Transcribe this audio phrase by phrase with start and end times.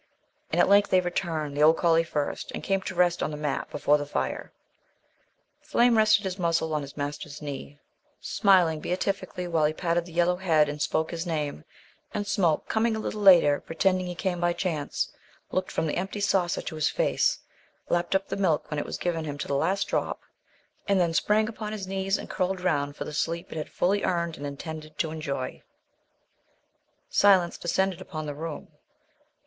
[0.51, 3.37] And, at length, they returned, the old collie first, and came to rest on the
[3.37, 4.51] mat before the fire.
[5.61, 7.77] Flame rested his muzzle on his master's knee,
[8.19, 11.65] smiling beatifically while he patted the yellow head and spoke his name;
[12.15, 15.13] and Smoke, coming a little later, pretending he came by chance,
[15.51, 17.37] looked from the empty saucer to his face,
[17.87, 20.21] lapped up the milk when it was given him to the last drop,
[20.87, 24.03] and then sprang upon his knees and curled round for the sleep it had fully
[24.03, 25.61] earned and intended to enjoy.
[27.07, 28.67] Silence descended upon the room.